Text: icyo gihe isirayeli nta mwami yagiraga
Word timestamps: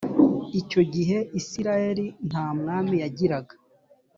icyo 0.61 0.81
gihe 0.93 1.17
isirayeli 1.39 2.05
nta 2.29 2.45
mwami 2.59 2.95
yagiraga 3.03 3.53